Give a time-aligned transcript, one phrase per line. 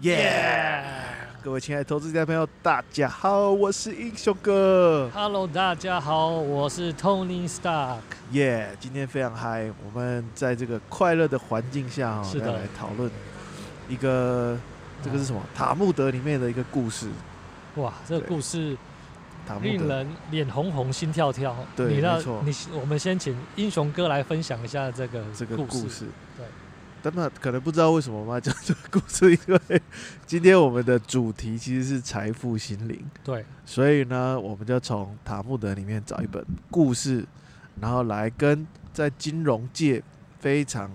[0.00, 0.82] 耶！
[1.42, 5.10] 各位亲爱的投资家朋友，大家好，我是英雄哥。
[5.12, 7.98] Hello，大家好，我是 Tony Stark。
[8.30, 8.74] 耶！
[8.80, 13.10] 今天非常嗨，我们在这个快乐的环境下哈，是的来讨论
[13.90, 14.56] 一个
[15.04, 15.42] 这个是什么？
[15.54, 17.10] 塔木德里面的一个故事。
[17.74, 18.74] 哇，这个故事
[19.60, 21.54] 令人脸红红、心跳跳。
[21.76, 25.58] 对你错你我们先请英雄哥来分享一下这个这个。
[25.58, 26.06] 故事。
[26.38, 26.46] 对。
[27.02, 29.82] 但那可能不知道为什么我们要讲这个故事，因为
[30.26, 33.04] 今天我们的主题其实是财富心灵。
[33.24, 37.24] 对，所以呢，我们就从塔木德里面找一本故事，
[37.80, 40.02] 然后来跟在金融界
[40.38, 40.90] 非常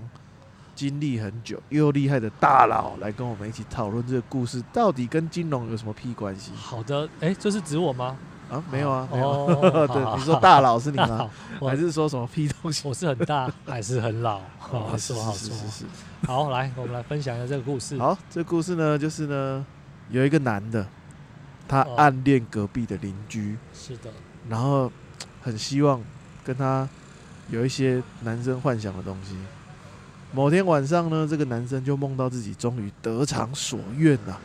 [0.75, 8.17] 经历很久又厉害的大佬来跟我们一起讨论这个故事到底跟金融有什么屁关系好的，哎，这是指我吗？
[8.49, 8.63] 啊？
[8.71, 9.87] 没有啊，哦没有。
[9.87, 11.29] 好对，你说大佬是你吗
[11.61, 12.87] 还是说什么屁东西？
[12.87, 14.41] 我是很大 还是很老？
[14.57, 15.53] 好说好说。
[16.25, 17.97] 好，来，我们来分享一下这个故事。
[17.97, 19.65] 好，这故事呢，就是呢，
[20.09, 20.85] 有一个男的，
[21.67, 24.09] 他哦暗恋隔壁的邻居，是的，
[24.49, 24.91] 然后
[25.41, 26.01] 很希望
[26.43, 26.87] 跟他
[27.49, 29.35] 有一些男生幻想的东西。
[30.31, 34.35] 某天晚上呢，这个男生就梦到自己终于得偿所愿呐、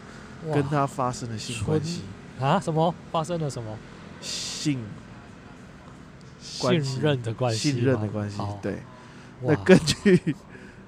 [0.47, 2.03] 哇跟他发生了性关系，
[2.41, 3.77] 啊什么发生了什么？
[4.21, 4.79] 性
[6.59, 8.39] 关系信任的关系，信任的关系。
[8.61, 8.79] 对，
[9.43, 10.37] 那根据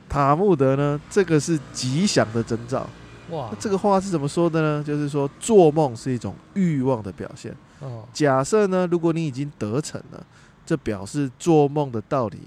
[0.09, 2.86] 塔木德呢，这个是吉祥的征兆。
[3.31, 4.84] 哇那，这个话是怎么说的呢？
[4.84, 7.55] 就是说，做梦是一种欲望的表现。
[7.81, 10.27] 哦，假设呢，如果你已经得逞了，
[10.66, 12.39] 这表示做梦的道理，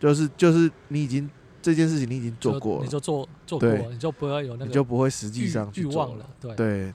[0.00, 1.30] 就是就是你已经
[1.64, 6.28] 这件事情你已经做过了你，就做做过对了，你就不要有那个你就不会实际上去做欲望了。
[6.54, 6.92] 对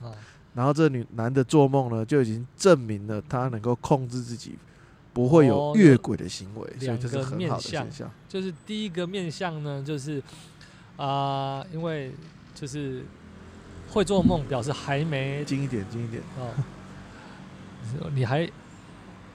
[0.54, 4.56] 然后这女男的做梦呢，就已经证明了他能够控制自己，
[5.12, 8.08] 不会有哦越轨的行为，所以这是很好的现象。
[8.28, 10.22] 就是第一个面相呢，就是
[10.96, 12.12] 啊、因为
[12.54, 13.04] 就是
[13.88, 16.54] 会做梦，表示还没精一点，精一点，哦，
[18.14, 18.48] 你还。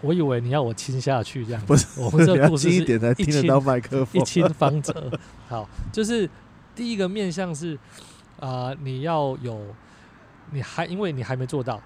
[0.06, 4.22] 我以为你要我亲下去这样子，不是我们这故事是一点才听得到麦克一。
[4.22, 5.12] 亲方泽。
[5.48, 6.30] 好，就是
[6.76, 7.78] 第一个面向是
[8.40, 9.60] 啊、你要有，
[10.52, 11.82] 你还因为你还没做到，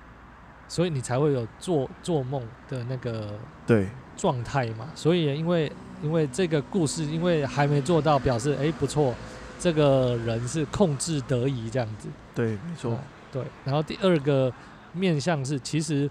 [0.68, 3.88] 所以你才会有做做梦的那个对，
[4.18, 4.90] 状态嘛。
[4.96, 9.13] 所以因为因为这个故事，因为还没做到，表示哎、不错，
[9.59, 12.09] 这个人是控制得宜这样子。
[12.34, 13.00] 对，没错哦，
[13.31, 14.51] 对，然后第二个
[14.91, 16.09] 面向是，其实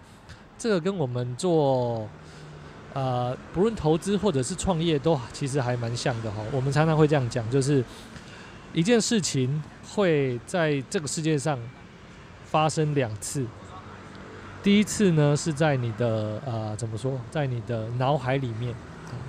[0.58, 2.08] 这个跟我们做
[2.94, 6.42] 呃，不论投资或者是创业，都其实还蛮像的哈。
[6.52, 7.84] 我们常常会这样讲，就是
[8.72, 9.62] 一件事情
[9.94, 11.58] 会在这个世界上
[12.44, 13.46] 发生两次。
[14.60, 18.74] 第一次呢是在你的呃怎么说，在你的脑海里面，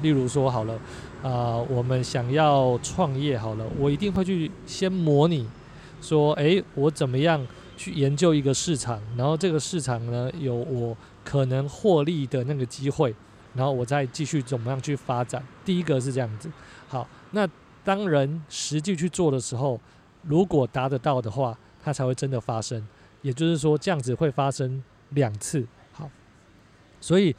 [0.01, 0.73] 例如说好了，
[1.21, 5.47] 啊，我们想要创业好了，我一定会去先模拟，
[6.01, 7.45] 说，诶，我怎么样
[7.77, 10.97] 去研究一个市场，然后这个市场呢有我
[11.29, 13.13] 可能获利的那个机会，
[13.53, 15.45] 然后我再继续怎么样去发展。
[15.63, 16.49] 第一个是这样子。
[16.87, 17.47] 好，那
[17.83, 19.79] 当人实际去做的时候，
[20.23, 22.83] 如果达得到的话，它才会真的发生。
[23.21, 25.63] 也就是说，这样子会发生两次。
[25.91, 26.09] 好，
[26.99, 27.31] 所以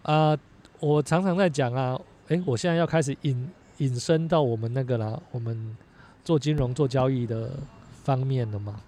[0.00, 0.38] 啊、呃
[0.80, 5.76] 我常常在讲啊，诶，我现在要开始引引申到我们那个啦，我们
[6.24, 7.50] 做金融做交易的
[8.04, 8.80] 方面了吗？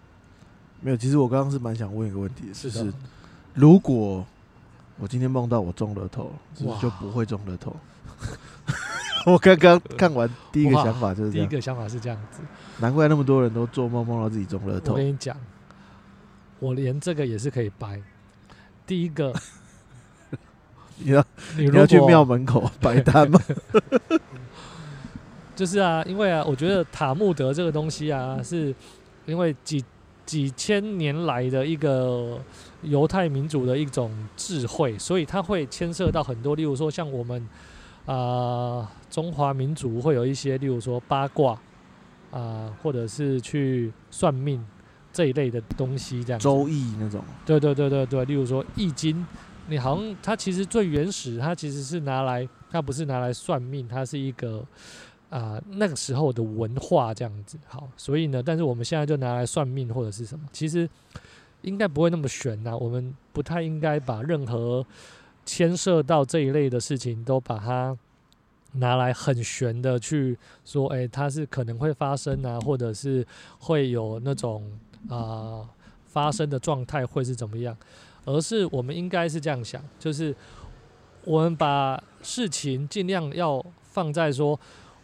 [0.80, 0.96] 没有。
[0.96, 2.92] 其实我刚刚是蛮想问一个问题，就是
[3.54, 4.26] 如果
[4.98, 7.74] 我今天梦到我中了头，是不是就不会中了头？
[9.26, 12.40] 我刚刚看完第一个想法就是这，第一个想法是这样子，
[12.78, 14.94] 难怪那么多人都做梦梦到自己中乐我透。
[14.94, 15.36] 跟你讲，
[16.60, 18.00] 我连这个也是可以掰。
[18.86, 19.34] 第一个，
[20.98, 21.24] 你要
[21.56, 23.40] 你如你要去庙门口摆摊吗？
[25.56, 28.74] 就是啊，因为啊，我觉得塔木德这个东西啊，是
[29.24, 29.84] 因为几
[30.26, 32.38] 几千年来的一个
[32.82, 37.48] 犹太民族的一种智慧，所以它会牵涉到很多，例如说像我们
[38.04, 41.58] 啊、中华民族会有一些，例如说八卦
[42.30, 44.62] 啊、或者是去算命
[45.12, 49.16] 这一类的东西，这样周易那种，对对对对对，例如说《易经》，
[49.68, 54.62] 你好像它其实最原始，它其实是拿来，它不是拿来算命，它是一个
[55.28, 57.58] 啊、那个时候的文化这样子。
[57.66, 60.88] 好，所以呢，但是我们现在就拿来算命或者是什么，其实
[61.62, 64.86] 应该不会那么玄呐、我们不太应该把任何
[65.44, 67.96] 牵涉到这一类的事情都把它
[68.72, 73.26] 拿来很玄的去说，诶，它是可能会发生啊，或者是
[73.58, 74.70] 会有那种
[75.08, 75.68] 啊、
[76.04, 77.76] 发生的状态会是怎么样，
[78.24, 80.34] 而是我们应该是这样想，就是
[81.24, 84.58] 我们把事情尽量要放在说，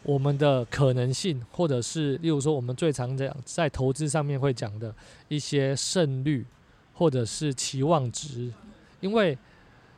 [0.04, 4.94] 我们的可能性，或者是例如说我们最常讲在投资上面会讲的
[5.28, 6.44] 一些胜率，
[6.92, 8.52] 或者是期望值，
[9.00, 9.38] 因为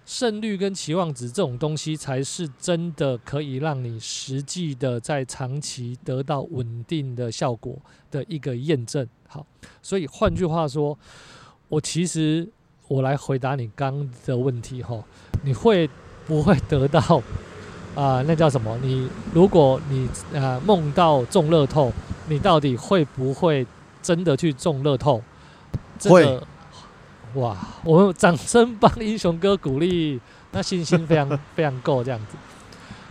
[0.04, 7.74] 胜率跟期望值这种东西，才是真的可以让你实际的在长期得到稳定的效果
[8.10, 9.08] 的一个验证。
[9.26, 9.46] 好，
[9.80, 10.98] 所以换句话说，
[11.68, 12.46] 我其实
[12.88, 15.02] 我来回答你刚的问题哈，
[15.42, 15.88] 你会
[16.26, 17.22] 不会得到？
[17.94, 18.76] 啊，那叫什么？
[18.82, 20.08] 你如果你
[20.38, 21.92] 啊梦到中乐透，
[22.28, 23.66] 你到底会不会
[24.02, 25.22] 真的去中乐透？
[26.04, 26.40] 会。
[27.34, 30.20] 哇，我们掌声帮英雄哥鼓励，
[30.52, 32.36] 那信心非常非常够这样子。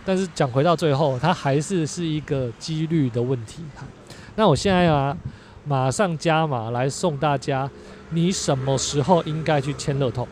[0.02, 3.62] 但是讲回到最后，它还是是一个几率的问题。
[4.36, 5.14] 那我现在啊，
[5.66, 7.70] 马上加码来送大家，
[8.10, 10.26] 你什么时候应该去签乐透？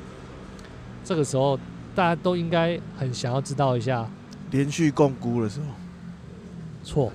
[1.05, 1.59] 这个时候
[1.95, 4.09] 大家都应该很想要知道一下。
[4.53, 5.67] 连续共估的时候，
[6.85, 7.11] 错；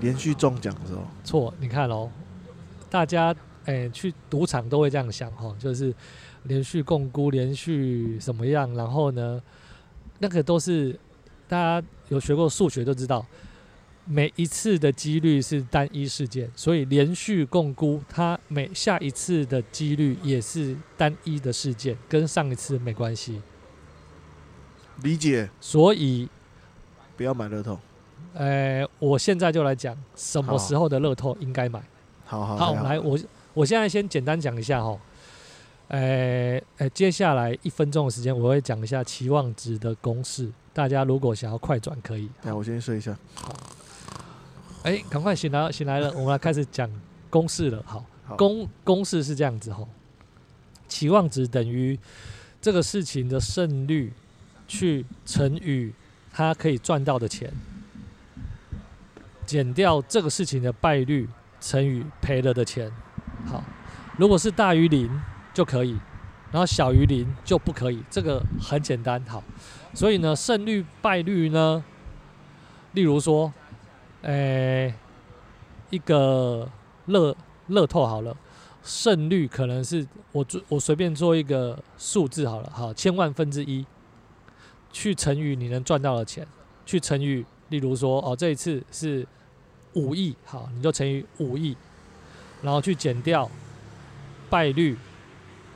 [0.00, 1.54] 连续中奖的时候，错。
[1.60, 2.10] 你看哦，
[2.90, 3.34] 大家
[3.64, 5.94] 诶去赌场都会这样想哈，就是
[6.42, 8.74] 连续共估，连续什么样？
[8.74, 9.40] 然后呢，
[10.18, 10.98] 那个都是
[11.46, 13.24] 大家有学过数学都知道，
[14.04, 23.40] 每一次的几率是单一事件，所以连续共估，它每下一次的几率也是单一的事件，跟上一次没关系。
[25.04, 25.48] 理解。
[25.60, 26.28] 所以。
[27.18, 27.76] 不要买乐透。
[28.34, 31.82] 呃，我现在就来讲什么时候的乐透应该买。
[32.24, 33.18] 好好好，来，我
[33.54, 34.96] 我现在先简单讲一下哈。
[35.88, 40.48] 呃呃，接下来一分钟的时间，我会讲一下期望值的公式。
[40.72, 42.30] 大家如果想要快转，可以。
[42.42, 43.18] 来，我先睡一下。
[43.34, 43.52] 好。
[44.84, 46.88] 哎，赶快醒来，醒来了，我们来开始讲
[47.28, 47.82] 公式了。
[47.84, 48.04] 好，
[48.36, 49.84] 公公式是这样子哈。
[50.86, 51.98] 期望值等于
[52.60, 54.12] 这个事情的胜率
[54.68, 55.92] 去乘以。
[56.38, 57.52] 他可以赚到的钱，
[59.44, 61.28] 减掉这个事情的败率
[61.60, 62.92] 乘以赔了的钱，
[63.44, 63.64] 好，
[64.16, 65.10] 如果是大于零
[65.52, 65.98] 就可以，
[66.52, 69.42] 然后小于零就不可以，这个很简单，好，
[69.92, 71.82] 所以呢，胜率败率呢，
[72.92, 73.52] 例如说，
[74.22, 74.94] 诶，
[75.90, 76.70] 一个
[77.06, 77.36] 乐
[77.66, 78.36] 乐透好了，
[78.84, 83.84] 胜率可能是我我随便做一个数字好了，好，千万分之一。
[84.92, 86.46] 去乘以你能赚到的钱，
[86.86, 89.26] 去乘以，例如说，哦，这一次是
[89.94, 91.76] 五亿，好，你就乘以五亿，
[92.62, 93.48] 然后去减掉
[94.48, 94.96] 败率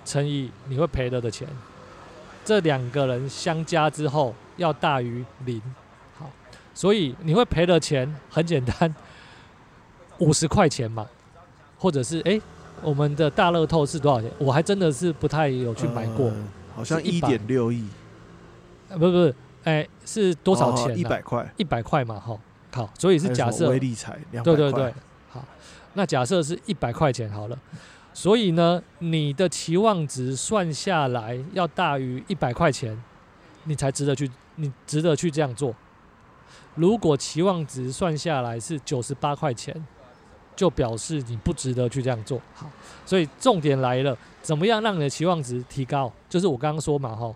[0.04, 1.46] 乘以你会赔了的钱，
[2.44, 5.60] 这两个人相加之后要大于零，
[6.18, 6.30] 好，
[6.74, 8.94] 所以你会赔的钱很简单，
[10.18, 11.06] 五十块钱嘛，
[11.78, 12.40] 或者是哎，
[12.82, 14.30] 我们的大乐透是多少钱？
[14.38, 16.32] 我还真的是不太有去买过，
[16.74, 17.86] 好像一点六亿。
[18.92, 19.34] 不不不，
[19.64, 20.96] 哎，是多少钱？
[20.96, 22.38] 一百块，一百块嘛，哈，
[22.72, 24.94] 好，所以是假设对对对，
[25.30, 25.44] 好，
[25.94, 27.58] 那假设是一百块钱好了，
[28.12, 33.00] 所以呢，你的期望值算下来要大于一百块钱，
[33.64, 35.74] 你才值得去，你值得去这样做。
[36.74, 39.86] 如果期望值算下来是九十八块钱，
[40.56, 42.40] 就表示你不值得去这样做。
[42.54, 42.70] 好，
[43.06, 46.12] 所以重点来了，怎么样让你的期望值提高？
[46.28, 47.32] 就是我刚刚说嘛，哈。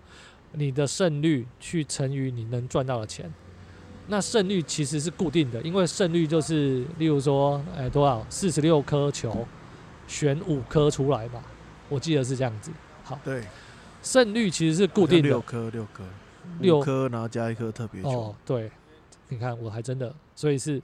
[0.53, 3.33] 你的胜率去乘以你能赚到的钱，
[4.09, 8.25] 那胜率其实是固定的，因为胜率就是，例如说，哎，多少？
[8.31, 9.47] 四十六颗球，
[10.07, 11.43] 选五颗出来吧，
[11.89, 12.71] 我记得是这样子。
[13.03, 13.43] 好，对，
[14.03, 16.05] 胜率其实是固定的，六颗六颗，
[16.61, 18.09] 六颗然后加一颗特别球。
[18.09, 18.71] 哦，对，
[19.29, 20.81] 你看我还真的，所以是，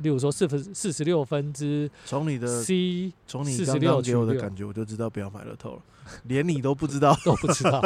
[0.00, 5.82] 例如说四分四十六分之，从你的 C，从你刚刚给我的感觉，我就知道不要买了透了。
[6.24, 7.80] 连你都不知道， 都不知道，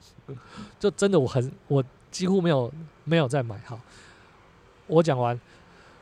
[0.78, 2.70] 就真的我很我几乎没有
[3.04, 3.80] 没有在买哈。
[4.86, 5.38] 我讲完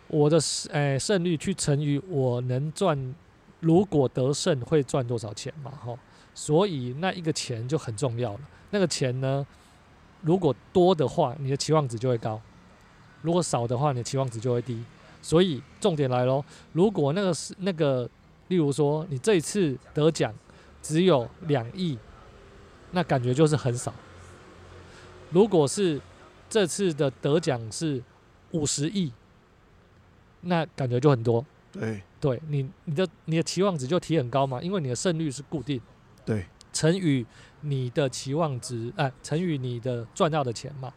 [0.09, 0.39] 我的
[0.73, 3.15] 诶胜率去乘以我能赚，
[3.61, 5.97] 如果得胜会赚多少钱嘛哈。
[6.35, 8.41] 所以那一个钱就很重要了。
[8.71, 9.47] 那个钱呢，
[10.23, 12.41] 如果多的话，你的期望值就会高；
[13.23, 14.83] 如果少的话，你的期望值就会低。
[15.25, 18.09] 所以重点来喽，如果那个是那个，
[18.49, 20.33] 例如说你这一次得奖。
[20.85, 21.99] 只有两亿，
[22.91, 23.91] 那感觉就是很少。
[25.31, 25.99] 如果是
[26.51, 28.03] 这次的得奖是
[28.51, 29.11] 五十亿，
[30.43, 31.43] 那感觉就很多。
[31.73, 35.81] 对，对你你的你的期望值就提很高嘛，因为你的胜率是固定。
[36.23, 37.25] 对，乘以
[37.63, 40.93] 你的期望值，哎，乘以你的赚到的钱嘛。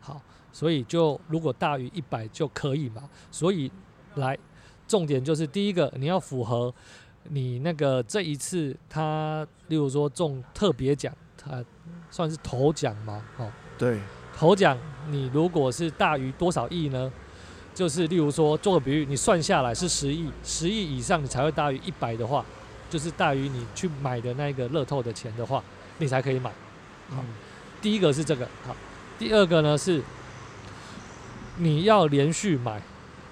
[0.00, 0.22] 好，
[0.56, 3.02] 所以就如果大于一百就可以嘛。
[3.30, 3.70] 所以
[4.14, 4.38] 来，
[4.88, 6.72] 重点就是第一个你要符合。
[7.28, 11.60] 你那个这一次，他例如说中特别奖，他
[12.08, 13.20] 算是头奖嘛？
[13.36, 13.98] 哦，对，
[14.32, 14.78] 头奖
[15.10, 17.12] 你如果是大于多少亿呢？
[17.74, 22.46] 就是例如说做个比喻，你算下来是十亿，十亿以上你才会大于一百的话，
[22.88, 25.60] 就是大于你去买的那个乐透的钱的话，
[25.98, 26.48] 你才可以买。
[27.10, 27.24] 好嗯
[27.82, 28.76] 第一个是这个，好，
[29.18, 30.00] 第二个呢是
[31.58, 32.82] 你要连续买，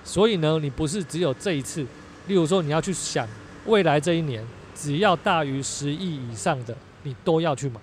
[0.03, 1.83] 所以呢，你不是只有这一次，
[2.27, 3.29] 例如说你要去想
[3.67, 7.81] 未来这一年，只要大于十亿以上的，你都要去买。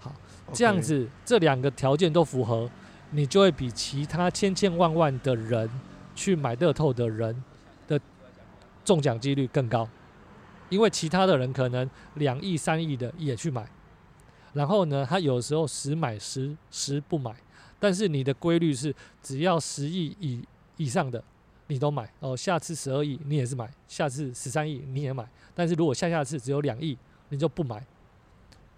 [0.00, 0.14] 好
[0.52, 2.70] 这样子，这两个条件都符合，
[3.10, 5.68] 你就会比其他千千万万的人
[6.14, 7.42] 去买乐透的人
[7.88, 7.98] 的
[8.84, 9.88] 中奖几率更高，
[10.68, 13.66] 因为其他的人可能两亿、三亿的也去买，
[14.52, 17.34] 然后呢，他有时候十买十，十不买，
[17.80, 20.44] 但是你的规律是，只要十亿以
[20.76, 21.22] 以上的
[21.66, 26.96] 你都买，哦，下次十二亿你也是买，下次十三亿你也买，但是如果下下次只有两亿，
[27.30, 27.84] 你就不买。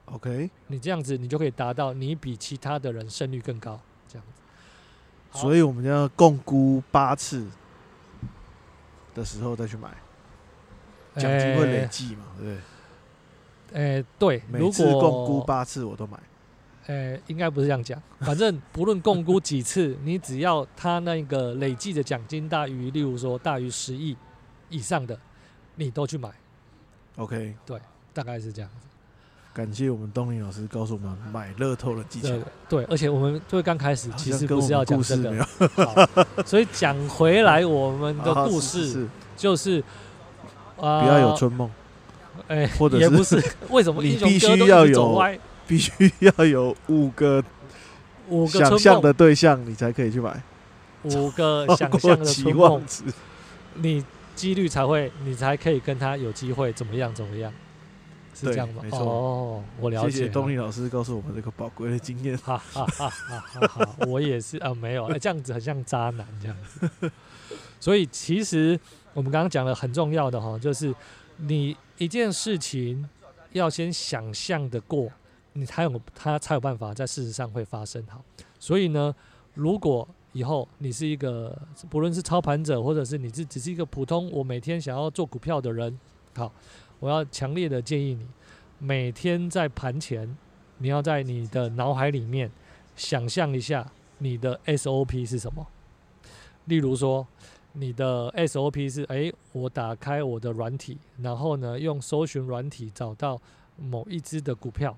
[0.06, 5.38] OK，你这样子，你就可以达到你比其他的人胜率更高，这样子。
[5.38, 7.46] 所以我们要共估八次
[9.14, 9.88] 的时候再去买，
[11.16, 12.60] 奖金会累计嘛，对不
[14.18, 14.42] 对？
[14.50, 16.18] 每如次共估果八次我都买。
[16.86, 24.16] 诶、应该不是这样讲， 反正不论共估几次，你只要他那个累计的奖金大于，例如说大于十亿
[24.68, 25.18] 以上的，
[25.76, 26.30] 你都去买
[27.16, 27.78] ，OK，对
[28.12, 28.88] 大概是这样子。
[29.54, 32.28] 感谢我们东林老师告诉我们买乐透的技巧。
[32.28, 35.44] 对，对，而且我们最刚开始其实不是要讲这个，故事没有。
[35.84, 39.78] 好，所以讲回来我们的啊故事 就是，
[40.80, 41.70] 啊、不要有春梦，
[42.48, 45.38] 哎、或者是也不是，为什么英雄你必须要有歪？
[45.66, 47.42] 必须要有五个
[48.28, 50.42] 五个想，象的对象，你才可以去买。
[51.04, 53.02] 五个想象的期望值，
[53.74, 54.04] 你
[54.34, 57.52] 几率才会，你才可以跟他有机会怎么样怎么样，
[58.34, 58.90] 是这样吗没？
[58.90, 60.10] 错哦，我了解了。
[60.10, 62.36] 谢谢东林老师告诉我们这个宝贵的经验。
[62.38, 63.96] 哈哈哈哈哈哈！
[64.06, 67.10] 我也是啊，没有，哎，这样子很像渣男这样子。
[67.80, 68.78] 所以其实
[69.12, 70.94] 我们刚刚讲的很重要的哈，就是
[71.38, 73.08] 你一件事情
[73.50, 75.10] 要先想象的过，
[75.54, 78.24] 你才有他才有办法在事实上会发生好。
[78.58, 79.14] 所以呢，
[79.54, 81.56] 如果以后你是一个
[81.90, 85.98] 不论是操盘者，或者是你是只是一个普通我每天想要做股票的人，
[86.34, 86.52] 好，
[87.00, 88.26] 我要强烈的建议你，
[88.78, 90.36] 每天在盘前，
[90.78, 92.50] 你要在你的脑海里面
[92.96, 95.66] 想象一下你的 SOP 是什么。
[96.66, 97.26] 例如说，
[97.72, 103.40] 你的 SOP 是：诶，我打开我的软体，然后呢，用搜寻软体找到
[103.76, 104.96] 某一只的股票，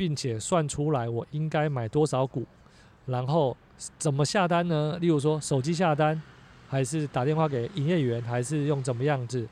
[0.00, 2.42] 并且算出来我应该买多少股，
[3.04, 3.54] 然后
[3.98, 4.96] 怎么下单呢？
[4.98, 6.18] 例如说，手机下单，
[6.70, 9.46] 还是打电话给营业员，还是用怎么样子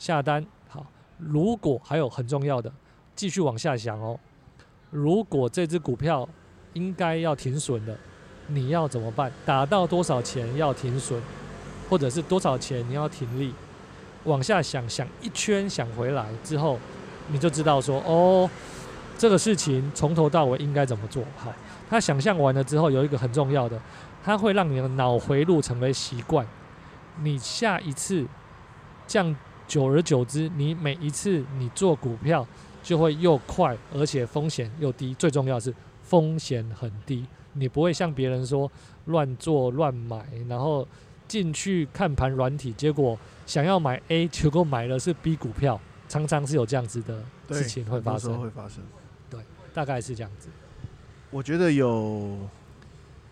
[0.00, 0.44] 下单？
[0.68, 0.84] 好，
[1.18, 2.72] 如果还有很重要的，
[3.14, 4.18] 继续往下想哦。
[4.90, 6.28] 如果这只股票
[6.72, 7.96] 应该要停损了，
[8.48, 9.30] 你要怎么办？
[9.46, 11.22] 打到多少钱要停损，
[11.88, 13.54] 或者是多少钱你要停利？
[14.24, 16.76] 往下想想一圈，想回来之后，
[17.28, 18.50] 你就知道说，哦，
[19.22, 21.52] 这个事情从头到尾应该怎么做好。
[21.88, 23.80] 他想象完了之后，有一个很重要的，
[24.20, 26.44] 它会让你的脑回路成为习惯。
[27.20, 28.26] 你下一次
[29.06, 29.36] 这样，
[29.68, 32.44] 久而久之，你每一次你做股票
[32.82, 35.14] 就会又快，而且风险又低。
[35.14, 38.68] 最重要的是风险很低，你不会像别人说
[39.04, 40.84] 乱做乱买，然后
[41.28, 47.22] 进去看盘软体，结果想要买 A，结果买的是 B 股票，常常是有这样子的
[47.54, 48.82] 事情会发生，会发生。
[49.74, 50.48] 大概是这样子。
[51.30, 52.38] 我觉得有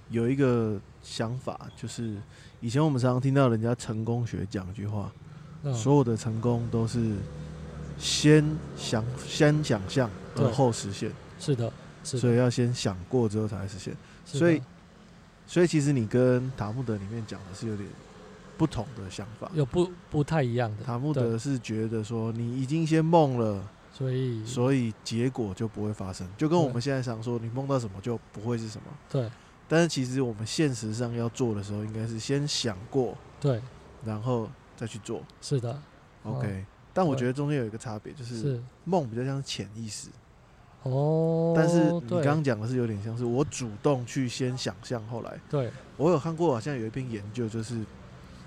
[0.08, 2.16] 有一个想法，就是
[2.60, 5.12] 以前我们常常听到人家成功学讲一句话，
[5.62, 7.14] 嗯，所有的成功都是
[7.98, 8.44] 先
[8.76, 11.70] 想先想象而后实现，是的，
[12.02, 13.94] 是的，所以要先想过之后才会实现。
[14.24, 14.62] 所以
[15.46, 17.86] 所以其实你跟塔木德里面讲的是有点
[18.56, 19.50] 不同的想法。
[19.54, 28.84] 有不不太一样的，塔木德是觉得说你已经先梦了，所以所以结果就不会发生，就跟我们现在想说，你梦到什么就不会是什么。
[29.08, 29.30] 对。
[29.68, 33.60] 但是其实我们现实上要做的时候，应该是先想过，对。
[34.04, 35.22] 然后再去做。
[35.40, 35.80] 是的
[36.24, 38.62] ，OK，、但我觉得中间有一个差别，就是是。
[38.84, 40.08] 梦比较像是潜意识，
[40.82, 45.38] 哦，但是你刚刚讲的是有点像是我主动去先想象，后来。
[45.48, 45.70] 对。
[45.96, 47.84] 我有看过，好像有一篇研究，就是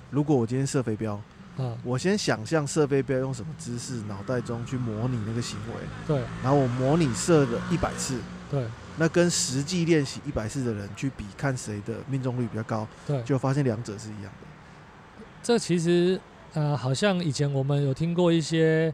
[0.09, 1.21] 如果我今天射飞镖，
[1.57, 5.73] 啊我先想象设备不要用什么姿势，脑袋中去模拟那个行为，
[6.07, 8.19] 对然后我模拟射了一百次，
[8.49, 8.65] 对
[8.97, 15.25] 那跟实际练习一百次的人去比，看谁的命中率比较高，对，就发现两者是一样的。
[15.41, 16.19] 这其实
[16.53, 18.93] 呃，好像以前我们有听过一些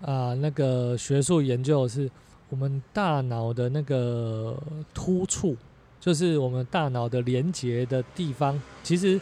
[0.00, 2.10] 啊、那个学术研究是，
[2.50, 4.56] 我们大脑的那个
[4.92, 5.56] 突触，
[5.98, 8.60] 就是我们大脑的连接的地方。
[8.82, 9.20] 其实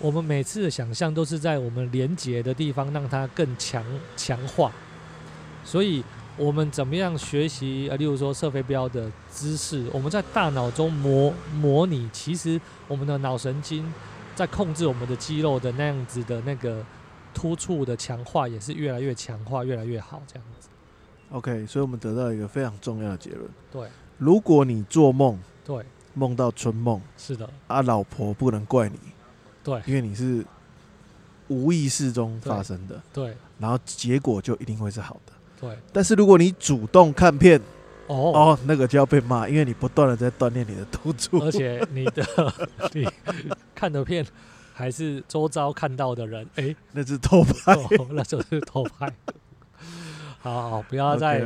[0.00, 3.84] 我们每次的想象都是在我们连接的地方让它更强
[4.16, 4.70] 强化。
[5.64, 6.02] 所以，
[6.36, 7.88] 我们怎么样学习？
[7.90, 13.92] 呃，例如说射飞镖的姿势，我们在大脑中模模拟，其实我们的脑神经
[14.34, 16.84] 在控制我们的肌肉的那样子的那个
[17.34, 20.68] 突触的强化，也是越来越强化，越来越好这样子。
[21.30, 28.98] OK，所以我们得到一个非常重要的结论：对如果你做梦对，梦到春梦，是的，啊，老婆不能怪你，
[29.68, 30.44] 对因为你是
[31.48, 35.32] 无意识中发生的，对然后结果就一定会是好的。
[35.60, 35.78] 对。
[35.92, 37.60] 但是如果你主动看片，
[38.06, 41.38] 哦，哦，那个就要被骂，因为你不断的在锻炼你的突出。
[41.40, 42.24] 而且你的
[42.94, 43.06] 你
[43.74, 44.24] 看的片
[44.72, 47.74] 还是周遭看到的人，哎、那是偷拍。
[47.74, 49.12] 哦，那就是偷拍。
[50.40, 51.44] 好好，不要再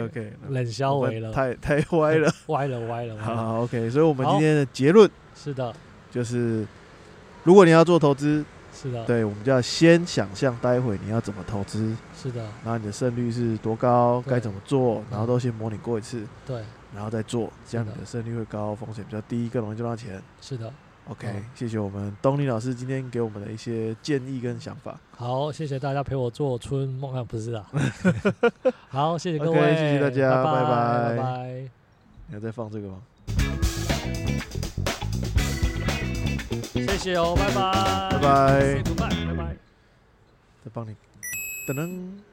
[0.49, 2.31] 冷消为了，太太 歪了。
[2.49, 3.25] 歪了歪了歪了。
[3.25, 5.75] 好，OK，所以我们今天的结论是的，
[6.11, 6.67] 就是，
[7.45, 16.63] 如果你要做投资，是的，对，我们就要先想象待会你要怎么投资，是的，然后你的胜率是多高，该怎么做，然后都先模拟过一次，对，
[16.95, 20.23] 然后再做，这样你的胜率会高，风险比较低，更容易赚到钱。
[20.41, 20.73] 是的。
[21.09, 24.97] OK，、嗯谢谢我们东尼老师今天给我们的一些建议跟想法。
[25.11, 27.67] 好，谢谢大家陪我做春梦啊，不是啊。
[28.89, 31.69] 好，谢谢各位，谢谢大家拜拜拜拜拜。
[32.29, 33.03] 你要再放这个吗？
[36.73, 39.57] 谢谢哦，拜拜，拜拜拜拜。
[40.65, 40.95] 再帮你，
[41.67, 42.32] 噔噔。